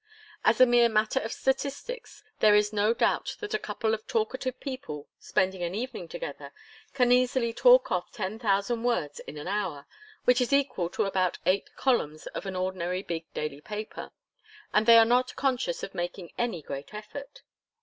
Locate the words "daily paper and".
13.35-14.87